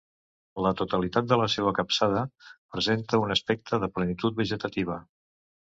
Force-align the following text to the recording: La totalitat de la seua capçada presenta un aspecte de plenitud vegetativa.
La 0.65 0.71
totalitat 0.79 1.27
de 1.33 1.37
la 1.41 1.49
seua 1.57 1.73
capçada 1.81 2.23
presenta 2.49 3.21
un 3.27 3.39
aspecte 3.39 3.83
de 3.87 3.95
plenitud 3.99 4.43
vegetativa. 4.45 5.01